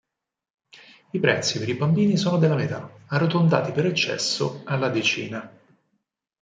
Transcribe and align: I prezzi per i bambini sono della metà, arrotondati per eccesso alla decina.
I 1.11 1.19
prezzi 1.19 1.59
per 1.59 1.69
i 1.69 1.75
bambini 1.75 2.17
sono 2.17 2.39
della 2.39 2.55
metà, 2.55 2.91
arrotondati 3.09 3.71
per 3.71 3.85
eccesso 3.85 4.63
alla 4.65 4.89
decina. 4.89 5.55